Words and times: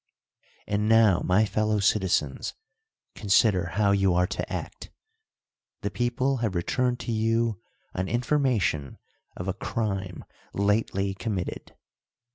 And 0.65 0.89
now, 0.89 1.21
my 1.23 1.45
fellow 1.45 1.77
citizens, 1.79 2.55
consider 3.13 3.67
how 3.73 3.91
you 3.91 4.15
are 4.15 4.25
to 4.25 4.51
act. 4.51 4.89
The 5.81 5.91
people 5.91 6.37
have 6.37 6.55
returned 6.55 6.99
to 7.01 7.11
you 7.11 7.61
an 7.93 8.07
information 8.07 8.97
of 9.37 9.47
a 9.47 9.53
crime 9.53 10.25
lately 10.55 11.13
committed. 11.13 11.75